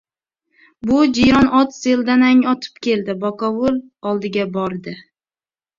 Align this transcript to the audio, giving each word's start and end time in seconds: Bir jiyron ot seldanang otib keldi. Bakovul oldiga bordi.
Bir 0.91 1.11
jiyron 1.17 1.51
ot 1.59 1.75
seldanang 1.81 2.41
otib 2.55 2.81
keldi. 2.89 3.19
Bakovul 3.27 3.79
oldiga 4.13 4.51
bordi. 4.59 5.01